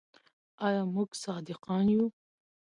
[0.67, 2.05] آیا موږ صادقان یو؟